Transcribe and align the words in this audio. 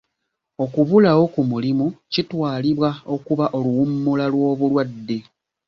Okubulawo 0.63 1.23
ku 1.33 1.41
mulimu 1.49 1.87
kitwalibwa 2.13 2.89
okuba 3.13 3.45
oluwummula 3.57 4.25
lw'obulwadde. 4.33 5.17